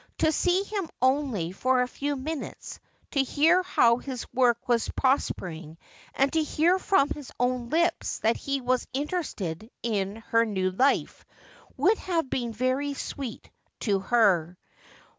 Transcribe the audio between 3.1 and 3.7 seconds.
to hear